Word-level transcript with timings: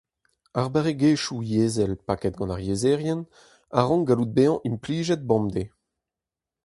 Ar 0.59 0.67
barregezhioù 0.73 1.39
yezhel 1.51 1.93
paket 2.07 2.35
gant 2.39 2.53
ar 2.55 2.61
yezherien 2.67 3.21
a 3.79 3.81
rank 3.87 4.03
gallout 4.07 4.35
bezañ 4.37 4.61
implijet 4.69 5.21
bemdez. 5.29 5.69